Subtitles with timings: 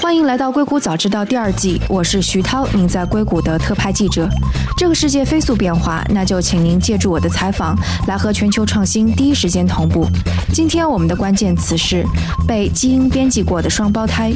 [0.00, 4.28] 欢迎来到《硅谷早知道》第二季，我是徐涛，您在硅谷的特派记者。
[4.76, 7.76] 这个世界飞速变化，那就请您借助我的采访，
[8.06, 10.06] 来和全球创新第一时间同步。
[10.52, 12.04] 今天我们的关键词是
[12.46, 14.32] 被基因编辑过的双胞胎。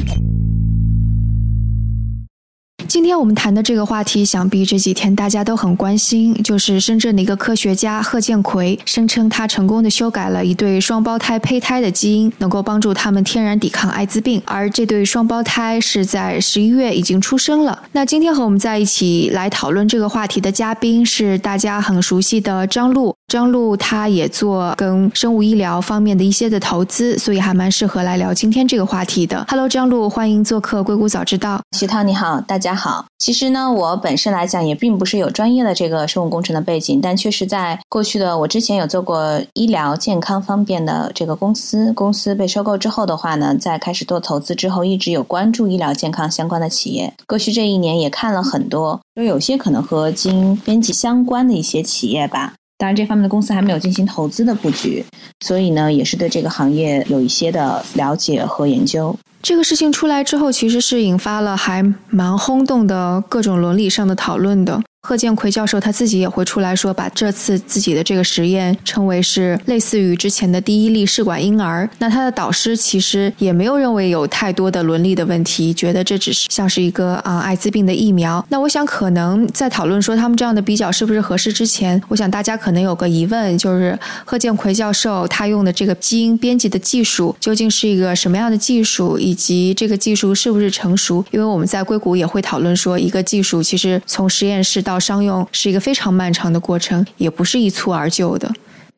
[3.07, 14.41] 今天我们谈的这个话题，想必这几天大家都很关心，就是深圳的一个科学家贺建奎声称他成功的修改了一对双胞胎胚胎的基因，能够帮助他们天然抵抗艾滋病。
[14.43, 17.81] 而这对双胞胎是在十一月已经出生了。
[17.93, 23.15] 那今天和我们在一起来讨论这个话题的嘉宾是大家很熟悉的张璐。
[23.29, 29.45] 张璐他也做跟生物医疗方面的一些的投资，所以还蛮适合来聊今天这个话题的。
[29.47, 31.61] Hello，张璐，欢迎做客硅谷早知道。
[31.77, 32.96] 徐涛你好，大家好。
[33.17, 47.13] 其实呢，我本身来讲也并不是有专业的这个生物工程的背景，但确实在过去的我之前有做过医疗健康方面的这个公司，公司被收购之后的话呢，在开始做投资之后，一直有关注医疗健康相关的企业。
[47.25, 52.53] 过去这一年也看了很多，就有些可能和基因编辑相关的一些企业吧。
[52.77, 55.03] 当然，这方面的公司还没有进行投资的布局，
[55.39, 59.17] 所以呢，也是对这个行业有一些的了解和研究。
[59.41, 64.81] 这个事情出来之后，其实是引发了还蛮轰动的各种伦理上的讨论的。
[65.07, 71.89] 贺建奎教授他自己也会出来说，把这次自己的这个实验称为是类似于之前的第一例试管婴儿。
[71.99, 78.45] 那他的导师其实也没有认为有太多的伦理的问题，觉得这只是像是一个啊艾滋病的疫苗。
[78.49, 91.23] 那我想可能在讨论说他们这样的比较是不是合适之前，我想大家可能有个疑问，就是贺建奎教授他用的这个基因编辑的技术究竟是一个什么样的技术，以及这个技术是不是成熟？
[91.31, 98.51] 因为我们在硅谷也会讨论说，一个技术其实从实验室到商用是一个非常漫长的过程，也不是一蹴而就的。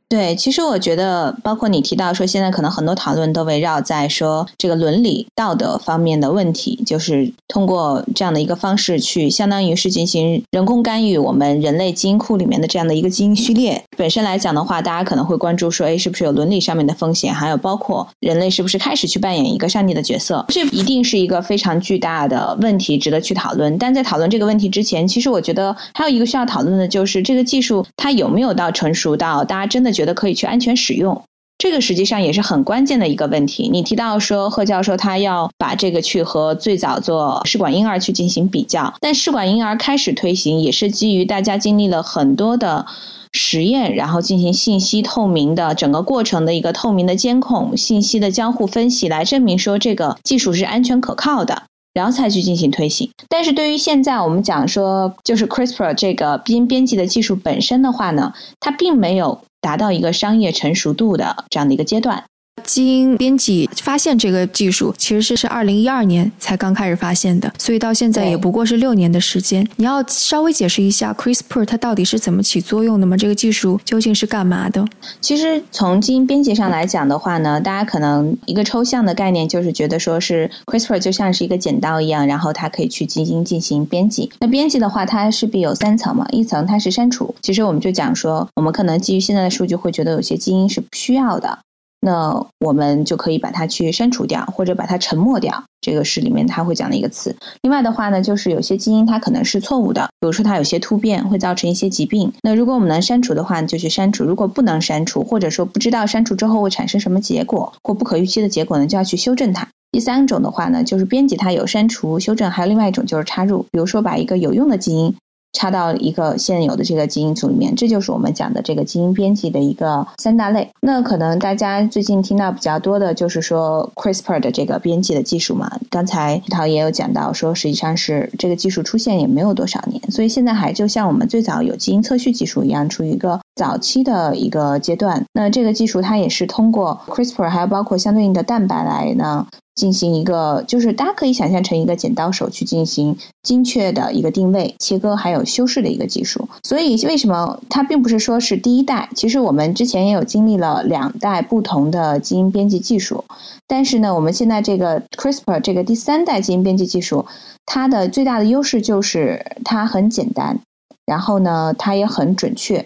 [0.10, 13.84] 对，其实我觉得，包括你提到说，现在可能很多讨论都围绕在说这个伦理道德方面的问题，就是通过这样的一个方式去，相当于是进行人工干预我们人类基因库里面的这样的一个基因序列。
[13.96, 17.32] 本身来讲的话，大家可能会关注说，哎，是不是有伦理上面的风险？
[17.32, 20.44] 还有包括人类是不是开始去扮演一个上帝的角色？
[20.48, 23.78] 这一定是一个非常巨大的问题，值得去讨论。
[23.78, 29.99] 但在讨论这个问题之前，其实我觉得还有一个需要讨论的就是这个技术它有没有到成熟到大家真的。
[30.00, 31.22] 觉得可以去安全使用，
[31.58, 33.68] 这个实际上也是很关键的一个问题。
[33.68, 42.86] 你提到说贺教授他要把这个去和最早做试管婴儿去进行比较，但试管婴儿开始推行也是基于大家经历了很多的
[43.34, 51.64] 实验，然后进行信息透明的整个过程的一个透明的监控、信息的交互分析，来证明说这个技术是安全可靠的。
[51.92, 62.29] 然后才去进行推行，但是对于现在我们讲说，就是 CRISPR 这个基因编辑的技术本身的话呢，它并没有达到一个商业成熟度的这样的一个阶段。
[62.60, 69.68] 基因编辑发现这个技术其实是是二零一二年才刚开始发现的，所以到现在也不过是六年的时间。
[69.78, 73.18] 你要稍微解释一下 CRISPR 它到底是怎么起作用的吗？
[73.18, 74.86] 这个技术究竟是干嘛的？
[75.22, 84.32] 其实从基因编辑上来讲的话呢，大家可能一个抽象的概念就是觉得说是 CRISPR 就像是一个剪刀一样，然后它可以去基因进行编辑。
[84.40, 87.36] 那编辑的话，它势必有三层嘛，一层它是删除。
[87.42, 91.60] 其实我们就讲说，我们可能基于现在的数据会觉得有些基因是不需要的。
[92.02, 97.36] 那我们就可以把它去删除掉，或者把它沉默掉，这个是里面它会讲的一个词。
[97.62, 102.32] 另外的话呢，就是有些基因它可能是错误的，比如说它有些突变会造成一些疾病。
[102.42, 109.68] 那如果我们能删除的话，就去删除；如果不能删除，或者说不知道删除之后会产生什么结果或不可预期的结果呢，就要去修正它。
[109.92, 115.16] 第三种的话呢，就是编辑它有删除、修正，还有另外一种就是插入，比如说把一个有用的基因。
[115.54, 120.70] 插到一个现有的这个基因组里面，这就是我们讲的这个基因编辑的一个三大类。
[120.82, 125.80] 那可能大家最近听到比较多的就是说 CRISPR 的这个编辑的技术嘛。
[125.90, 135.26] 刚才陶也有讲到说，实际上是这个技术出现也没有多少年，所以现在还就像我们最早有基因测序技术一样，处于一个早期的一个阶段。
[135.34, 139.48] 那这个技术它也是通过 CRISPR，还有包括相对应的蛋白来呢。
[139.76, 146.50] 进行一个，就是大家可以想象成一个剪刀手去进行精确的一个定位、切割还有修饰的一个技术。
[146.64, 149.08] 所以为什么它并不是说是第一代？
[149.16, 153.24] 其实我们之前也有经历了两代不同的基因编辑技术，
[153.68, 157.26] 但是呢，我们现在这个 CRISPR 这个第三代基因编辑技术，
[157.66, 160.60] 它的最大的优势就是它很简单，
[161.06, 162.86] 然后呢，它也很准确。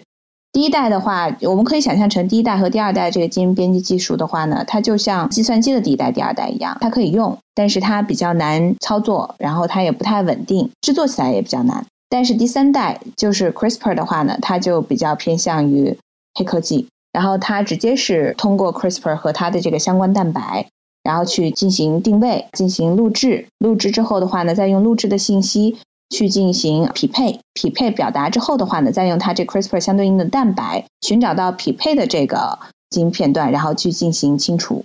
[0.54, 11.84] 第一代的话，我们可以想象成第一代和第二代这个基因编辑技术的话呢，它就像计算机的第一代、第二代一样，它可以用，但是它比较难操作，然后它也不太稳定，制作起来也比较难。
[12.08, 15.98] 但是第三代就是 CRISPR 的话呢，它就比较偏向于
[16.34, 20.68] 黑科技，然后它直接是通过 CRISPR 和它的这个相关蛋白，
[21.02, 23.48] 然后去进行定位、进行录制。
[23.58, 25.78] 录制之后的话呢，再用录制的信息
[26.10, 27.40] 去进行匹配。
[27.54, 32.58] 匹配表达之后的话呢，再用它这 CRISPR 相对应的蛋白寻找到匹配的这个
[32.90, 34.84] 基因片段，然后去进行清除。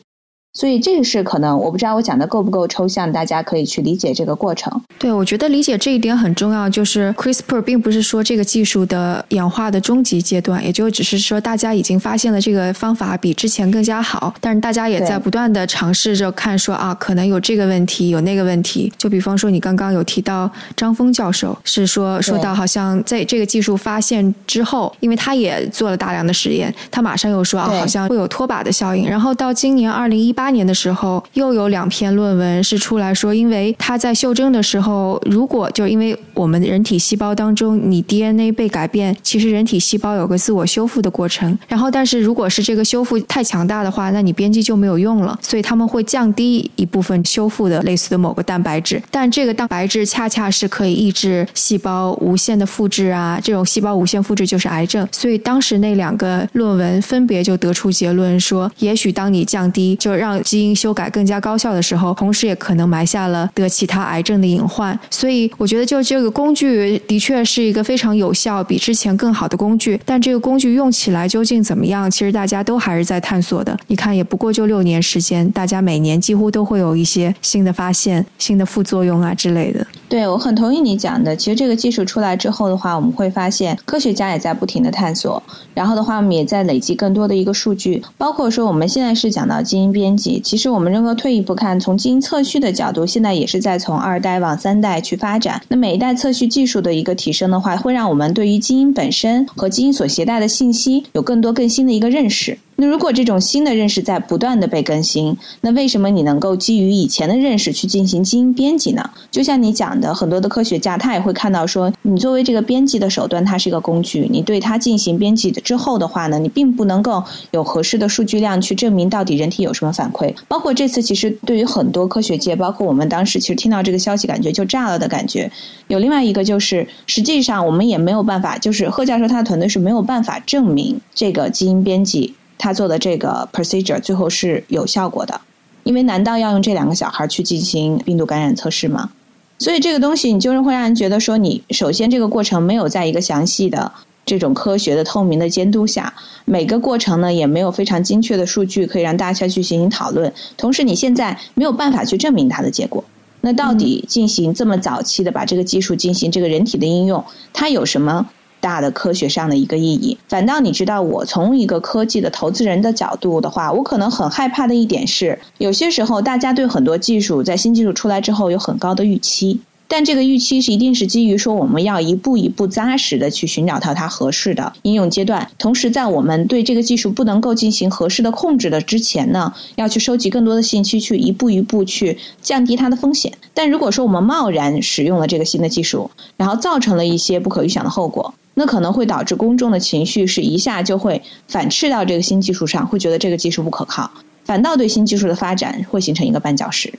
[0.59, 4.69] 所以这个是可能，我不知道我讲的够不够抽象，大家可以去理解这个过程。
[4.97, 6.69] 对，我觉得理解这一点很重要。
[6.69, 18.91] 就是 CRISPR 并不是说这个技术的演化的终极阶段，也就只是说大家已经发现了这个方法比之前更加好，但是大家也在不断的尝试着看说啊，可能有这个问题，有那个问题。
[18.97, 29.09] 就比方说你刚刚有提到张峰教授是说说到好像在这个技术发现之后，因为他也做了大量的实验，他马上又说啊，好像会有拖把的效应。
[29.09, 41.57] 然后到今年二零一八年的时候，又有两篇论文是出来说，因为他在修正的时候，如果就因为我们人体细胞当中，你 DNA 被改变，其实人体细胞有个自我修复的过程。
[41.67, 45.37] 然后，但是如果是这个修复太强大的话，那你编辑就没有用了。
[45.41, 55.07] 所以他们会降低一部分修复的类似的某个蛋白质，但这个蛋白质恰恰是可以抑制细胞无限的复制啊，这种细胞无限复制就是癌症。
[55.11, 64.97] 所以当时那两个论文分别就得出结论说，也许当你降低，就让让基因修改更加高效的时候，同时也可能埋下了得其他癌症的隐患。
[65.09, 69.99] 所以我觉得，就这个工具的确是一个非常有效、比之前更好的工具。
[70.05, 73.75] 但这个工具用起来究竟怎么样，其实大家都还是在探索的。
[73.87, 79.85] 你看，也不过就六年时间，大家每年几乎都会有一些新的发现、新的副作用啊之类的。
[80.07, 81.35] 对，我很同意你讲的。
[81.35, 85.41] 其实这个技术出来之后的话，我们会发现科学家也在不停的探索，
[85.73, 88.03] 然后的话，我们也在累积更多的一个数据。
[88.17, 95.61] 包括说，我们现在是讲到基因编其实我们任何退一步看，从基因测序的角度，现在也是在从二代往三代去发展。
[95.69, 102.59] 那每一代测序技术的一个提升的话，会让我们对于基因本身和基因所携带的信息有更多更新的一个认识。
[102.81, 109.09] 那如果这种新的认识在不断的被更新，那为什么你能够基于以前的认识去进行基因编辑呢？
[109.29, 117.21] 就像你讲的，很多的科学家他也会看到说，你作为这个编辑的手段，它是一个工具，你对它进行编辑之后的话呢，你并不能够
[117.51, 120.33] 有合适的数据量去证明到底人体有什么反馈。
[120.47, 125.51] 包括这次其实对于很多科学界，包括我们当时其实听到这个消息，感觉就炸了的感觉。
[125.89, 132.35] 有另外一个就是，实际上我们也没有办法，就是贺教授他的团队是没有办法证明这个基因编辑。
[132.59, 135.41] 他做的这个 procedure 最后是有效果的，
[135.83, 139.09] 因为难道要用这两个小孩去进行病毒感染测试吗？
[139.57, 143.91] 所以这个东西你就是会让人觉得说，你首先这个过程没有在一个详细的
[144.25, 146.13] 这种科学的透明的监督下，
[146.45, 153.03] 每个过程呢也没有非常精确的数据可以让大家去进行讨论，同时你现在没有办法去证明它的结果。
[153.41, 157.23] 那到底进行这么早期的把这个技术进行这个人体的应用，
[157.53, 158.29] 它有什么？
[158.61, 183.33] 大的科学上的一个意义，反倒你知道，我从一个科技的投资人的角度的话，我可能很害怕的一点是，有些时候大家对很多技术在新技术出来之后有很高的预期，但这个预期是一定是基于说我们要一步一步扎实的去寻找到它合适的应用阶段，同时在我们对这个技术不能够进行合适的控制的之前呢，要去收集更多的信息，去一步一步去降低它的风险。
[183.53, 188.33] 但如果说我们贸然使用了这个新的技术，然后造成了一些不可预想的后果。
[188.59, 194.11] 那可能会导致公众的情绪是一下就会反斥到这个新技术上，会觉得这个技术不可靠，
[194.43, 196.93] 反倒对新技术的发展会形成一个绊脚石。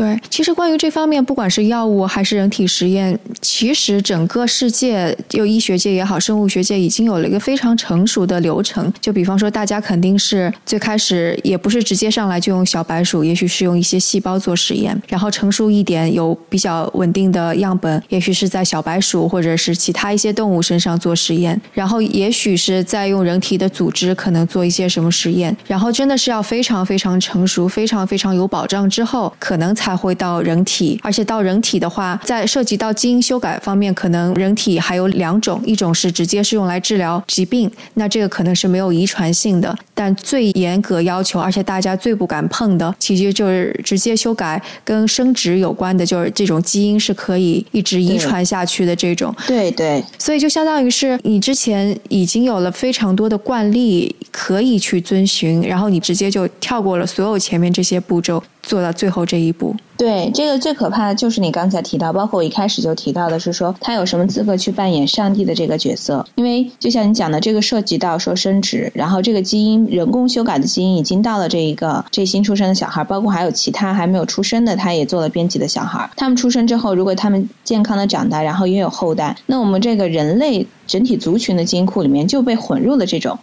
[0.00, 8.90] 对，其实关于这方面，不管是药物还是人体实验，其实整个世界，就医学界也好，生物学界已经有了一个非常成熟的流程。
[8.98, 29.89] 就比方说，大家肯定是最开始也不是直接上来就用小白鼠，也许是用一些细胞做实验，然后成熟一点，有比较稳定的样本，也许是在小白鼠或者是其他一些动物身上做实验，然后也许是在用人体的组织可能做一些什么实验，然后真的是要非常非常成熟、非常非常有保障之后，可能才。
[29.90, 49.34] 才会到人体，而且到人体的话，在涉及到基因修改方面，可能人体还有两种，一种是直接是用来治疗疾病，那这个可能是没有遗传性的，但最严格要求，而且大家最不敢碰的，其实就是直接修改跟生殖有关的，就是这种基因是可以一直遗传下去的这种。
[49.48, 58.40] 对对，所以就相当于是你之前已经有了非常多的惯例可以去遵循，然后你直接就跳过了所有前面这些步骤。
[58.62, 66.24] 做到最后这一步，对这个最可怕的就是你刚才提到，包括我一开始就提到的是说，他有什么资格去扮演上帝的这个角色？
[66.36, 76.08] 因为就像你讲的，这个涉及到说生殖，然后这个基因人工修改的基因已经到了这一个这新出生的小孩，包括还有其他还没有出生的，他也做了编辑的小孩。
[76.16, 83.38] 他们出生之后，如果他们健康的长大，然后也有后代，那我们这个人类整体族群的基因库里面就被混入了这种。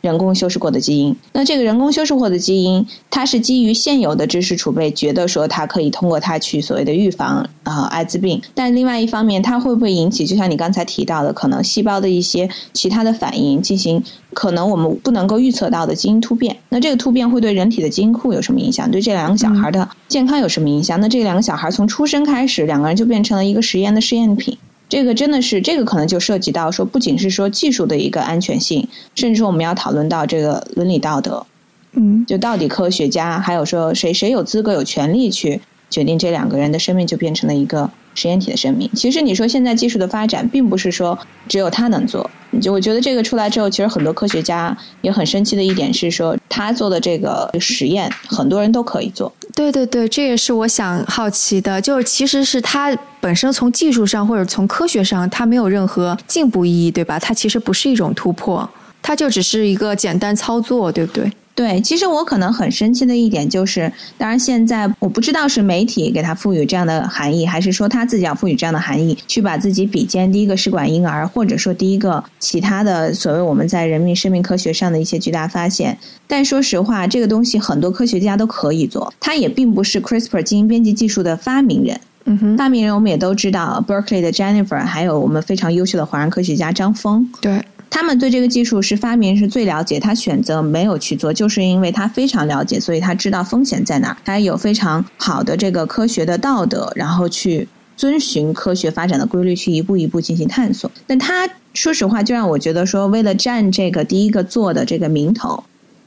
[0.00, 1.16] 人工修饰过的基因。
[1.32, 8.42] 那这个人工修饰过的基因，它是基于现有的知识储备，觉得说它可以通过它去所谓的预防啊艾滋病。
[8.54, 14.02] 但另外一方面，它会不会引起，就像你刚才提到的，可能细胞的一些其他的反应，进行
[14.32, 16.58] 可能我们不能够预测到的基因突变？
[16.68, 18.90] 那这个突变会对人体的基因库有什么影响？
[18.90, 21.00] 对这两个小孩的健康有什么影响？
[21.00, 24.58] 那这两个小孩从出生开始，两个人就变成了一个实验的试验品。
[24.88, 31.46] 这个真的是，这个可能就涉及到说，不仅是说技术的一个安全性，甚至说我们要讨论到这个伦理道德，
[31.92, 38.90] 嗯，就到底科学家还有说谁谁有资格有权利去决定这两个人的生命就变成了一个实验体的生命。
[38.94, 42.28] 其实你说现在技术的发展，并不是说只有他能做。
[42.60, 49.32] 就我觉得这个出来之后，其实很多科学家也很生气的一点是说，他做的这个实验，很多人都可以做。
[49.54, 57.18] 对对对，这也是我想好奇的，就是其实是它本身从技术上或者从科学上，它没有任何进步意义，对吧？
[57.18, 58.68] 它其实不是一种突破，
[59.02, 61.30] 它就只是一个简单操作，对不对？
[61.58, 75.98] 对，其实我可能很生气的一点就是，当然现在我不知道是媒体给他赋予这样的含义，还是说他自己要赋予这样的含义，去把自己比肩第一个试管婴儿，或者说第一个其他的所谓我们在人民生命科学上的一些巨大发现。
[76.28, 82.00] 但说实话，这个东西很多科学家都可以做，他也并不是 CRISPR 基因编辑技术的发明人。
[82.26, 87.28] 嗯哼，发明人我们也都知道，Berkeley 的 Jennifer，还有我们非常优秀的华人科学家张峰。
[87.40, 87.60] 对。
[87.90, 100.90] 他们对这个技术是发明是最了解，他选择没有去做，就是因为他非常了解，所以他知道风险在哪，他有非常好的这个科学的道德，然后去遵循科学发展的规律，去一步一步进行探索。
[101.06, 105.64] 但他说实话，就让我觉得说，为了占这个第一个做的这个名头，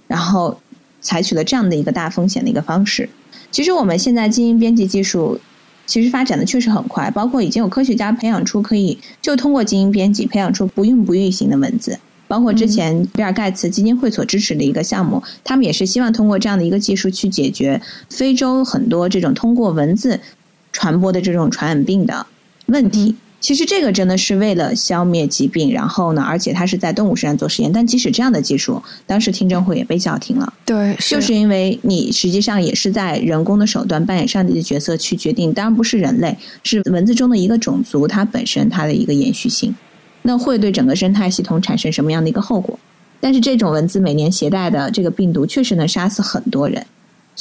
[0.08, 0.60] 然后
[1.02, 3.10] 采取了这样的一个大风险的一个方式。
[3.50, 5.40] 其实我们现在基因编辑技术。
[5.92, 20.22] 其实发展的确实很快，包括已经有科学家培养出可以就通过基因编辑培养出不孕不育型的蚊子，包括之前比尔盖茨基金会所支持的一个项目，他们也是希望通过这样的一个技术去解决非洲很多这种通过蚊子
[20.72, 22.26] 传播的这种传染病的
[22.68, 23.18] 问题。
[23.42, 27.72] 其实这个真的是为了消灭疾病，然后呢，而且它是在动物身上做实验。
[27.74, 30.54] 但即使这样的技术，当时听证会也被叫停了。
[30.64, 39.76] 对，就是因为你实际上也是在人工的手段扮演上帝的角色去决定，当然不是人类，是蚊子中的一个种族，它本身它的一个延续性，
[40.22, 42.80] 那会对整个生态系统产生什么样的一个后果？
[43.20, 46.86] 但是这种蚊子每年携带的这个病毒确实能杀死很多人。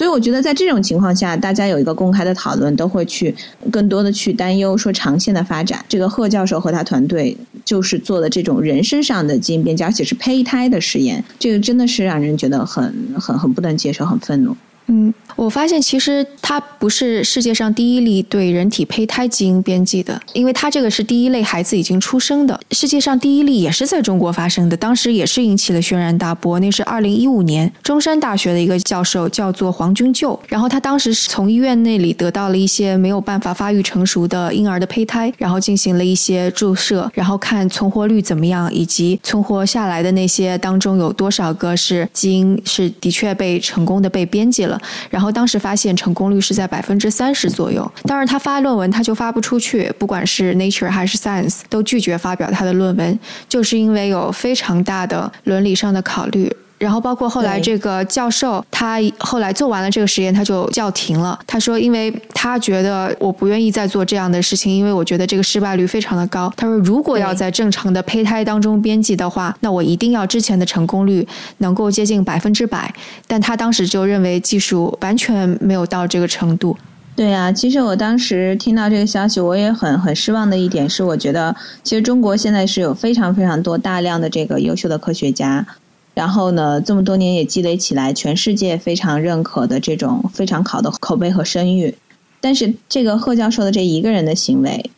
[0.00, 3.36] 所以我觉得，在这种情况下，大家有一个公开的讨论，都会去
[3.70, 5.84] 更多的去担忧说长线的发展。
[5.90, 12.90] 这个贺教授和他团队就是做的这种人身上的基因编辑，而且是胚胎的实验，这个真的是让人觉得很
[13.20, 14.56] 很很不能接受，很愤怒。
[14.92, 22.60] 嗯，我发现其实它不是世界上第一例对人体胚胎基因编辑的，因为它这个是第一类孩子已经出生的。
[22.72, 26.58] 世界上第一例也是在中国发生的，当时也是引起了轩然大波。
[26.58, 44.79] 那是二零一五年，中山大学的一个教授叫做黄君旧，然后他当时是从医院那里得到了一些没有办法发育成熟的婴儿的胚胎，然后进行了一些注射，然后看存活率怎么样，以及存活下来的那些当中有多少个是基因是的确被成功的被编辑了。
[45.08, 53.18] 然后当时发现成功率是在百分之三十左右，当然他发论文他就发不出去，不管是 Nature 还是 Science 都拒绝发表他的论文，
[53.48, 56.50] 就是因为有非常大的伦理上的考虑。
[56.80, 61.38] 然后包括后来这个教授，他后来做完了这个实验，他就叫停了。
[61.46, 66.50] 他说，因为他觉得我不愿意再做这样的事情，因为我觉得这个失败率非常的高。
[66.56, 72.90] 他说，如果要在正常的胚胎当中编辑的话，那我一定要之前的成功率能够接近百分之百。
[73.26, 76.74] 但他当时就认为技术完全没有到这个程度。
[77.14, 85.66] 对啊，其实我当时听到这个消息，我也很很失望的一点是，我觉得其实中国现在是有非常非常多大量的这个优秀的科学家。
[86.14, 91.94] 然后呢，这么多年也积累起来，全世界非常认可的这种非常好的口碑和声誉。
[92.40, 94.90] 但是这个贺教授的这一个人的行为，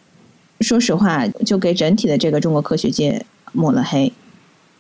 [0.60, 4.12] 说实话，就给整体的这个中国科学界抹了黑。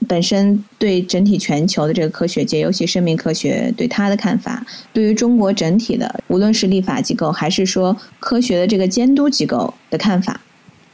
[0.08, 10.40] 本身对整体全球的这个科学界，尤其生命科学对他的看法，对于中国整体的，无论是立法机构还是说科学的这个监督机构的看法。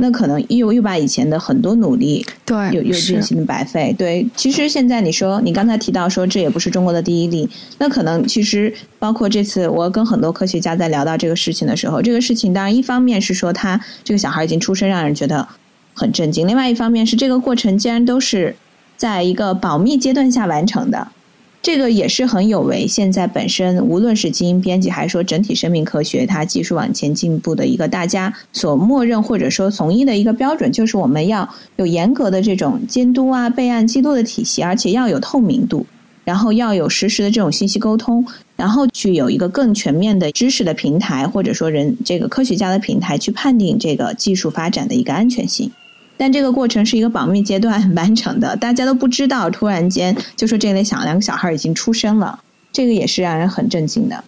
[0.01, 3.93] 那可能又又把以前的很多努力，对，又又进行了白费。
[3.99, 15.49] 对，其实现在你说，你刚才提到说这也不是中国的第一例，那可能其实包括这次我跟很多科学家在聊到这个事情的时候，这个事情当然一方面是说他这个小孩已经出生，让人觉得
[15.95, 18.55] 很震惊；另外一方面是这个过程竟然都是
[18.97, 21.09] 在一个保密阶段下完成的。
[21.61, 35.85] 这个也是很有为现在本身无论是基因编辑还是说整体生命科学，它技术往前进步的一个大家所默认或者说从一的一个标准，就是我们要有严格的这种监督啊、备案记录的体系，而且要有透明度，
[36.25, 38.25] 然后要有实时的这种信息沟通，
[38.57, 45.73] 然后去有一个更全面的知识的平台，或者说人这个科学家的平台去判定这个技术发展的一个安全性。
[46.19, 52.39] 但这个过程是一个保密阶段完成的，大家都不知道，突然间就说这类小两个小孩已经出生了，
[52.71, 54.23] 这个也是让人很震惊的。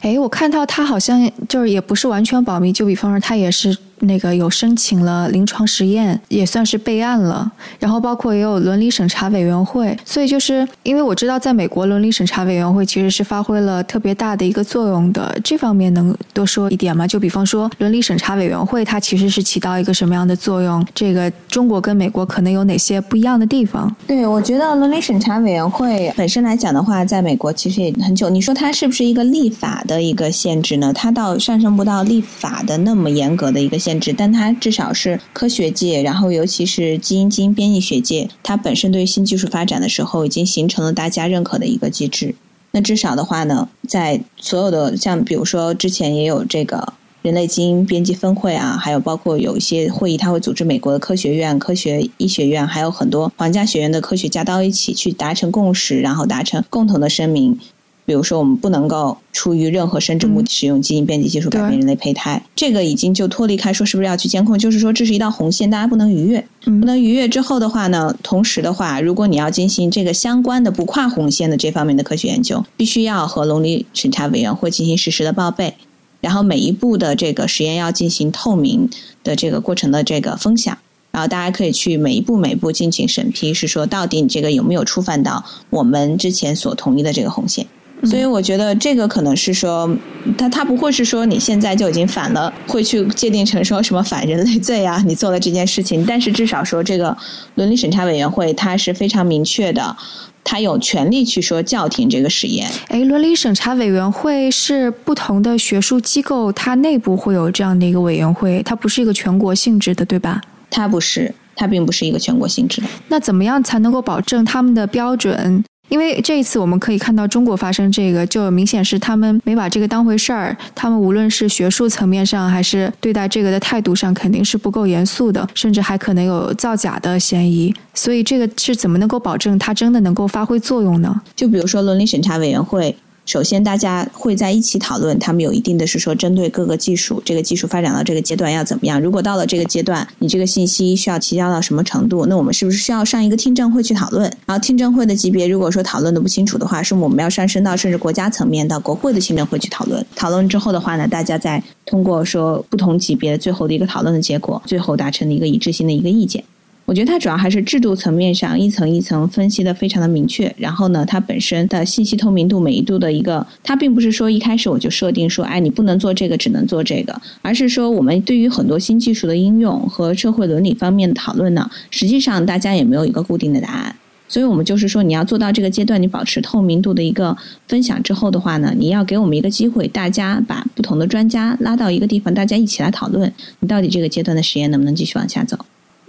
[0.00, 3.76] 哎，我看到他好像就是也不是完全保密，就比方说他也是。
[4.04, 7.50] 那个有申请了临床实验，也算是备案了。
[7.78, 15.36] 然后包括也有伦理审查委员会，所以就是因为我知道，在美国伦理审查委员会其实是发挥了特别大的一个作用的。
[15.42, 17.06] 这方面能多说一点吗？
[17.06, 20.86] 就比方说伦理审查委员会它其实是起到一个什么样的作用？
[20.94, 23.94] 这个中国跟美国可能有哪些不一样的地方？
[24.06, 28.28] 对，我觉得伦理审查委员会本身来讲的话，在美国其实也很久。
[28.28, 30.92] 你说它是不是一个立法的一个限制呢？
[30.92, 33.93] 它倒上升不到立法的那么严格的一个限。
[34.16, 42.34] 但它至少是科学界，然后尤其是基因基因编辑学界，它本身对新技术发展的时候，已经形成了大家认可的一个机制。
[42.72, 57.58] 那至少的话呢，在所有的像比如说之前也有这个人类基因编辑分会啊，还有包括有一些会议，它会组织美国的科学院、科学医学院，还有很多皇家学院的科学家到一起去达成共识，然后达成共同的声明。
[58.06, 66.46] 比如说，我们不能够出于任何生殖目的使用基因编辑技术改变人类胚胎，这个已经就脱离开说是不是要去监控，就是说这是一道红线，大家不能逾越。
[66.64, 75.74] 不能逾越之后的话呢，同时的话，如果你要进行这个相关的不跨红线的这方面的科学研究，必须要和伦理审查委员会进行实时的报备，
[76.20, 78.90] 然后每一步的这个实验要进行透明
[79.22, 80.76] 的这个过程的这个分享，
[81.10, 87.66] 然后大家可以去每一步每一步进行审批，是说到底你这个有没有触犯到我们之前所同意的这个红线。
[88.06, 89.88] 所以我觉得这个可能是说，
[90.36, 95.02] 他他不会是说你现在就已经反了，会去界定成说什么反人类罪啊？
[95.06, 97.16] 你做了这件事情，但是至少说这个
[97.54, 99.96] 伦理审查委员会它是非常明确的，
[100.42, 102.70] 它有权利去说叫停这个实验。
[102.88, 110.40] 哎，伦理审查委员会是不同的学术机构，它内部会有这样的一个委员会，它不是一个全国性质的，对吧？
[110.70, 112.86] 它不是，它并不是一个全国性质的。
[113.08, 115.64] 那怎么样才能够保证他们的标准？
[115.94, 120.56] 因为这一次我们可以看到中国发生这个，就明显是他们没把这个当回事儿。
[120.74, 127.72] 他们无论是学术层面上，还是对待这个的态度上，肯定是不够严肃的，甚至还可能有造假的嫌疑。
[127.94, 131.22] 所以这个是怎么能够保证它真的能够发挥作用呢？
[131.36, 132.96] 就比如说伦理审查委员会。
[133.26, 139.00] 首先，大家会在一起讨论，他们有一定的是说，针对各个技术，这个技术发展到这个阶段要怎么样？
[139.00, 142.26] 如果到了这个阶段，你这个信息需要提交到什么程度？
[142.26, 144.30] 那我们是不是需要上一个听证会去讨论？
[144.44, 150.04] 然后听证会的级别，如果说讨论的不清楚的话，是我们要上升到甚至国家层面到国会的听证会去讨论。
[150.14, 156.44] 讨论之后的话呢，大家再通过说不同级别最后的一个讨论的结果，最后达成的一个一致性的一个意见。
[156.86, 173.96] 我觉得它主要还是制度层面上一层一层分析的非常的明确，然后呢，它本身的信息透明度每一度的一个，它并不是说一开始我就设定说，哎，你不能做这个，只能做这个，而是说我们对于很多新技术的应用和社会伦理方面的讨论呢，实际上大家也没有一个固定的答案，
[174.28, 177.34] 所以我们就是说，你要做到这个阶段，你保持透明度的一个
[177.66, 185.58] 分享之后的话呢，你要给我们一个机会，大家把不同的专家拉到一个地方，大家一起来讨论，你到底这个阶段的实验能不能继续往下走。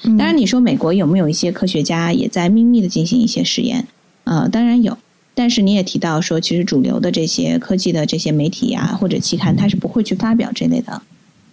[0.04, 3.88] 当然，你说美国有没有一些科学家也在秘密的进行一些实验？
[4.26, 4.98] 呃，当然有。
[5.34, 11.02] 但是你也提到说，其实主流的这些科技的这些媒体呀或者期刊，它是不会去发表这类的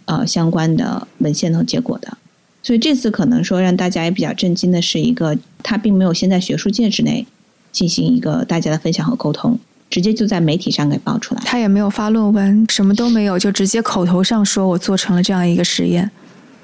[0.04, 2.16] 呃相关的文献和结果的。
[2.62, 7.26] 所以这次可能说让大家也比较震惊的是一个，它并没有先在学术界之内
[7.72, 9.58] 进行一个大家的分享和沟通，
[9.90, 11.42] 直接就在媒体上给爆出来。
[11.44, 16.08] 他也没有发论文，什么都没有，就直接口头上说我做成了这样一个实验。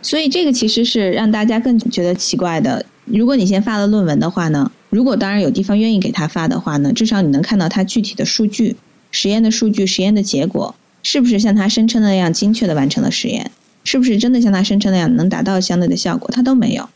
[0.01, 2.85] 所以这个其实是让大家更觉得奇怪的。
[3.05, 8.77] 如果你先发了论文的话呢，如果当然有地方愿意给他发的话呢，至少你能看到他具体的数据、
[9.11, 13.51] 实验的数据、实验的结果，是不是像他声称的那样精确的完成了实验？
[13.85, 16.29] 是不是真的像他声称那样能达到相对的效果？
[16.31, 16.89] 他都没有，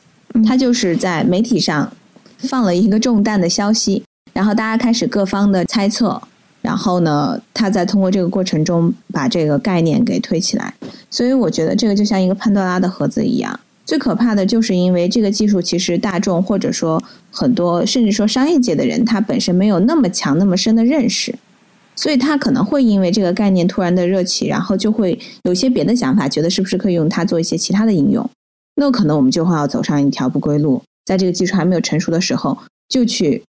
[0.47, 1.91] 他就是在媒体上
[2.38, 4.03] 放了一个重担的消息，
[4.35, 6.21] 然后大家开始各方的猜测。
[6.62, 10.72] 然后呢，他在通过这个过程中把这个概念给推起来，
[11.11, 13.59] 所以我觉得这个就像一个潘多拉的盒子一样。
[13.85, 21.35] 最可怕的就是因为这个技术其实大众或者说很多甚至说商业界的人，他本身没有那么强那么深的认识，
[21.96, 28.31] 所以他可能会因为这个概念突然的热起，然后就会有些别的想法，觉得是不是可以用它做一些其他的应用？
[28.77, 32.57] 那可能我们就会要走上一条不归路，在这个技术还没有成熟的时候
[32.88, 33.42] 就去。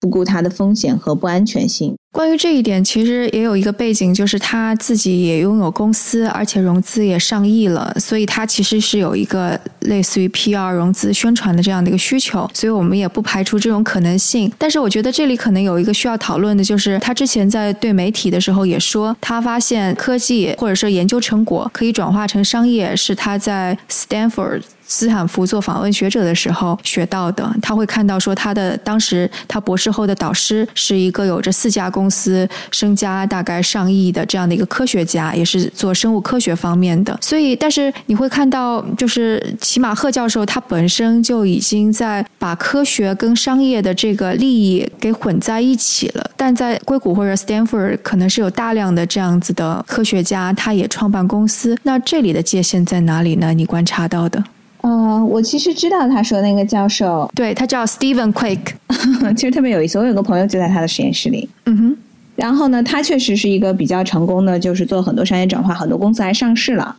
[0.00, 1.94] 不顾它的风险和不安全性。
[2.10, 14.50] 关于这一点，其实也有一个背景，就是他自己也拥有公司，而且融资也上亿了，所以他其实是有一个类似于 PR 融资宣传的这样的一个需求，所以我们也不排除这种可能性。
[14.56, 24.62] 但是我觉得这里可能有一个需要讨论的，就是他之前在对媒体的时候也说，他发现科技或者说研究成果可以转化成商业，是他在 Stanford。
[24.88, 37.16] 斯坦福做访问学者的时候学到的，他会看到说他的当时他博士后的导师是一个有着四家公司、身家大概上亿的这样的一个科学家，也是做生物科学方面的。
[37.20, 46.30] 所以，但是你会看到，就是齐马赫教授他本身就已经在把科学跟商业的这个利益给混在一起了。
[46.36, 51.76] 但在硅谷或者 Stanford 可能是有大量的这样子的科学家，他也创办公司。
[51.82, 53.52] 那这里的界限在哪里呢？
[53.52, 54.42] 你观察到的？
[54.82, 58.58] 嗯，我其实知道他说那个教授，对他叫 Stephen Quick，
[59.36, 59.98] 其实特别有意思。
[59.98, 61.96] 我有个朋友就在他的实验室里，嗯哼。
[62.36, 66.94] 然后呢，他确实是一个比较成功的，就是做很多商业转化，很多公司还上市了。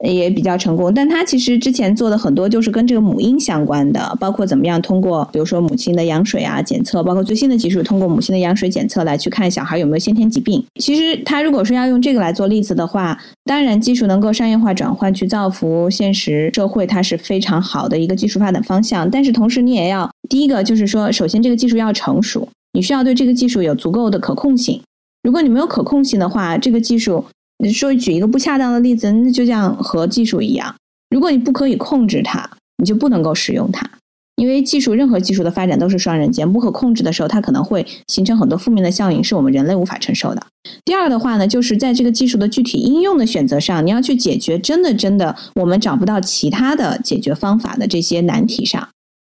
[0.00, 10.62] 也比较成功，但他其实之前做的很多就是跟这个母婴相关的，包括怎么样通过，比如说母亲的羊水啊检测，包括最新的技术，通过母亲的羊水检测来去看小孩有没有先天疾病。
[10.80, 19.08] 其实他如果说要用这个来做例子的话，当然技术能够商业化转换去造福现实社会，它是非常好的一个技术发展方向。
[19.08, 24.82] 但是同时你也要第一个就是说，首先这个技术要成熟，你需要对这个技术有足够的可控性。
[25.22, 27.24] 如果你没有可控性的话，这个技术。
[27.58, 30.74] 你说举一个不恰当的例子，那就像和技术一样，
[31.10, 33.88] 如果你不可以控制它，你就不能够使用它。
[34.36, 40.44] 因为技术任何技术的发展都是双刃剑，不可控制的时候，它可能会形成很多负面的效应，是我们人类无法承受的。
[40.84, 48.88] 第二的话呢，就是在这个技术的具体应用的选择上，你要去解决真的真的我们找不到其他的解决方法的这些难题上。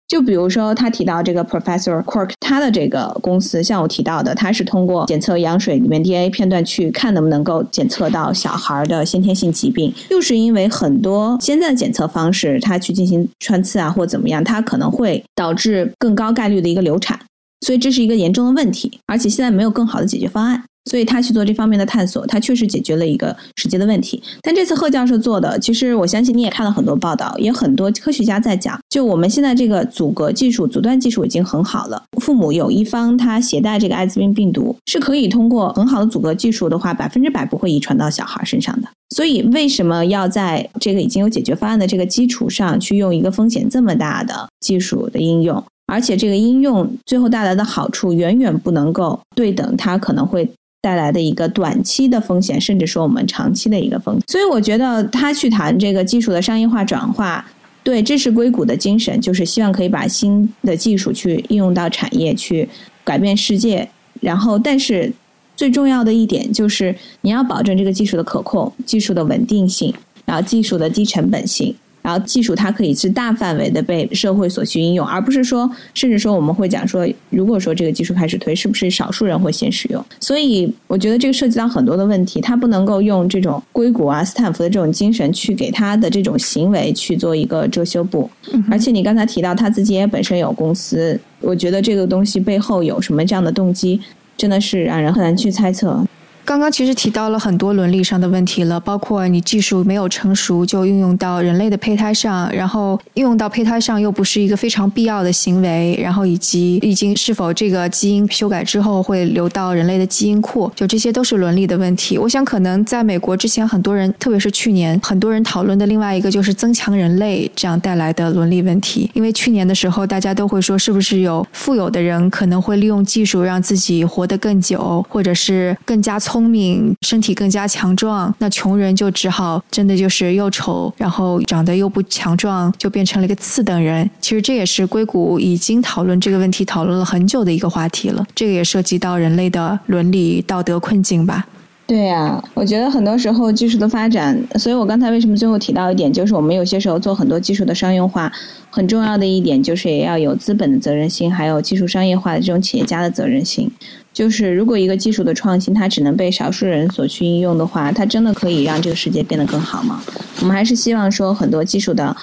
[0.09, 9.93] 就比如说，他提到这个 Professor Quirk，他的这个公司，像我提到的，他是通过检测羊水里面 DNA 片段去看能不能够检测到小孩的先天性疾病。
[10.09, 17.19] 就是因为很多现在的检测方式，它去进行穿刺啊或怎么样，它可能会导致更高概率的一个流产，
[17.63, 20.63] 所以这是一个严重的问题，而且现在没有更好的解决方案。
[20.91, 24.23] 所以他去做这方面的探索，他确实解决了一个实际的问题。
[24.41, 32.03] 但这次贺教授做的，其实我相信你也看了很多报道，也很多科学家在讲，就我们现在这个阻隔技术、阻断技术已经很好了。
[32.21, 38.89] 父母有一方他携带这个艾滋病病毒，是可以通过很好的阻隔技术的话，百分之百不会遗传到小孩身上的。
[39.11, 45.63] 所以为什么要在这个已经有解决方案的这个基础上去用一个风险这么大的技术的应用？
[45.87, 50.49] 而且这个应用最后带来的好处远远不能够对等它可能会。
[50.87, 57.45] 带来的一个短期的风险，甚至说我们长期的一个风险，所以我觉得他去谈这个技术的商业化转化，
[57.83, 62.69] 对，这是硅谷的精神，就是希望可以把新的技术去应用到产业，去
[63.03, 63.89] 改变世界。
[64.21, 65.13] 然后，但是
[65.57, 69.93] 最重要的一点就是你要保证这个技术的可控、技术的稳定性，
[70.25, 71.75] 然后技术的低成本性。
[72.07, 80.01] 然后技术它可以是大范围的被社会所去应用，而不是说，甚至说我们会讲说，如果说这个技术开始推，是不是少数人会先使用？
[80.21, 88.31] 所以我觉得这个涉及到很多的问题，它不能够用这种硅谷啊、斯坦福的这种精神去给他的这种行为去做一个遮羞布。
[88.71, 94.01] 而且你刚才提到他自己也本身有公司，我觉得这个东西背后有什么这样的动机，
[94.37, 96.07] 真的是让人很难去猜测。
[96.47, 112.17] 刚刚其实提到了很多伦理上的问题了，包括你技术没有成熟就运用到人类的胚胎上，然后运用到胚胎上又不是一个非常必要的行为，然后以及已经是否这个基因修改之后会流到人类的基因库，就这些都是伦理的问题。
[112.17, 126.36] 我想可能在美国之前很多人，特别是去年很多人讨论的另外一个就是增强人类这样带来的伦理问题，因为去年的时候大家都会说是不是有富有的人可能会利用技术让自己活得更久，或者是更加聪。
[126.37, 134.11] 聪明，身体更加强壮，那穷人就只好真的就是又丑，然后长得又不强壮，就变成了一个次等人。
[134.21, 138.23] 其实这也是硅谷已经讨论这个问题讨论了很久的一个话题了。
[138.35, 141.47] 这个也涉及到人类的伦理道德困境吧？
[141.87, 148.33] 对呀，我觉得很多时候技术的发展，所以我刚才为什么最后提到一点，就是我们有些时候做很多技术的商用化，
[148.71, 153.71] 很重要的一点就是也要有资本的责任心，还有技术商业化的这种企业家的责任心。
[154.13, 160.03] 就是如果一个技术的创新，它只能被少数人所去应用的话，它真的可以让这个世界变得更好吗？
[160.41, 162.17] 我们还是希望说，很多技术的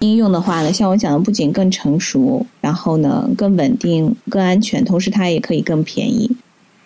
[0.00, 6.34] 应用的话呢，像我讲的，不仅更成熟，然后呢更稳定、更安全，同时它也可以更便宜，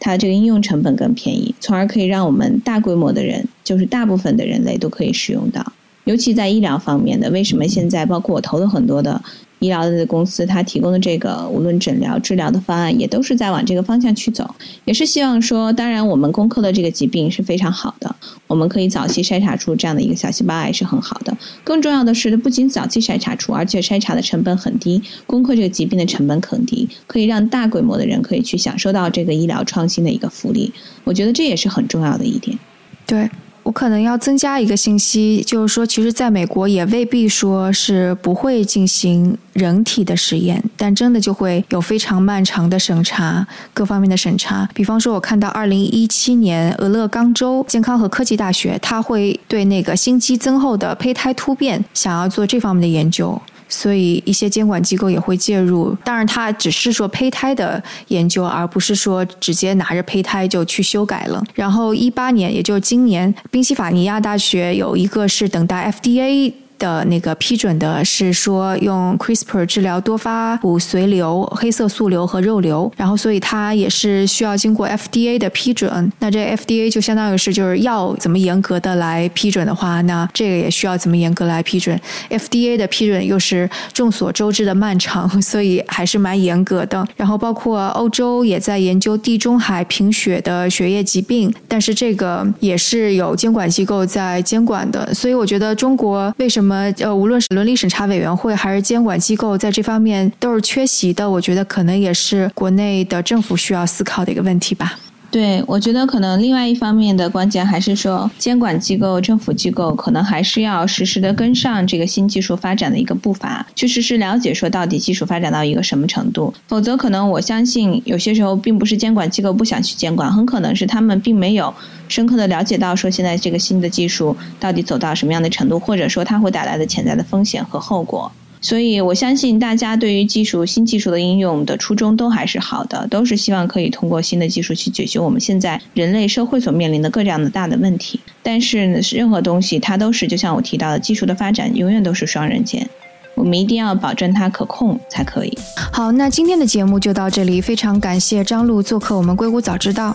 [0.01, 5.73] 它这个应用成本更便宜，从而可以让我们大规模的人，就是大部分的人类都可以使用到。
[6.11, 9.23] 尤其在医疗方面的，为什么现在包括我投了很多的。
[9.61, 14.55] 医疗的公司，它提供的这个无论诊疗、治疗的方案，也都是在往这个方向去走，
[14.87, 21.37] 也是希望说，当然我们攻克的这个疾病是非常好的，我们可以早期筛查出这样的一个小细胞癌是很好的。
[21.63, 30.73] 更重要的是，它不仅早期筛查出，而且筛查的成本很低，攻克这个疾病的成本很低，可以让大规模的人可以去享受到这个医疗创新的一个福利。
[31.05, 32.59] 我觉得这也是很重要的一点。
[33.07, 33.29] 对。
[33.63, 44.69] 我可能要增加一个信息，就是说，其实在美国也未必说是不会进行人体的实验，但真的就会有非常漫长的审查，各方面的审查。
[44.75, 53.41] 比方说，我看到二零一七年俄勒冈州健康和科技大学，他会对那个心肌增厚的胚胎突变，想要做这方面的研究。
[53.71, 61.43] 所以一些监管机构也会介入，当然它只是说胚胎的研究，而不是说直接拿着胚胎就去修改了。
[61.55, 66.53] 然后一八年，也就是今年，宾夕法尼亚大学有一个是等待 FDA。
[66.81, 76.11] 的那个批准的是说用 CRISPR 治疗多发骨髓瘤、黑色素瘤和肉瘤，然后所以它也是需要经过 FDA 的批准。
[76.21, 82.01] 那这 FDA 就相当于是就是要怎么严格的来批准的话，那这个也需要怎么严格来批准。
[82.31, 87.07] FDA 的批准又是众所周知的漫长，所以还是蛮严格的。
[87.15, 95.13] 然后包括欧洲也在研究地中海贫血的血液疾病，但是这个也是有监管机构在监管的。
[95.13, 96.70] 所以我觉得中国为什么？
[96.71, 101.29] 么呃，无论是伦理审查委员会还是监管机构，在这方面都是缺席的。
[101.29, 104.97] 我觉得可能也是国内的政府需要思考的一个问题吧。
[105.31, 116.53] 对，我觉得可能另外一方面的关键还是说，监管机构、政府机构可能还是要实时的跟上这个新技术发展的一个步伐，去实时了解说到底技术发展到一个什么程度。
[116.67, 121.73] 否则，可能我相信有些时候并不是监管机构不想去监管，很可能是他们并没有
[122.09, 128.33] 深刻的了解到说现在这个新的技术到底走到什么样的程度，或者说它会带来的潜在的风险和后果。
[128.63, 138.21] 所以，我相信大家对于技术、新技术的应用的初衷都还是好的，都是希望可以通过新的技术去解决我们现在人类社会所面临的各这样的大的问题。
[138.43, 142.87] 但是，任何东西它都是就像我提到的，技术的发展永远都是双刃剑，
[143.35, 145.59] 我们一定要保证它可控才可以。
[145.91, 150.15] 好，那今天的节目就到这里，非常感谢张璐做客我们硅谷早知道。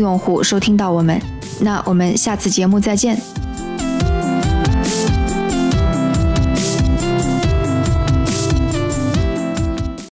[0.01, 1.21] 用户收听到我们。
[1.59, 3.15] 那我们下次节目再见。